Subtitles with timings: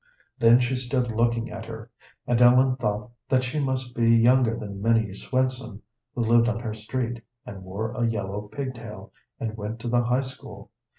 [0.39, 1.91] Then she stood looking at her,
[2.25, 5.79] and Ellen thought that she must be younger than Minnie Swensen,
[6.15, 10.21] who lived on her street, and wore a yellow pigtail, and went to the high
[10.21, 10.71] school.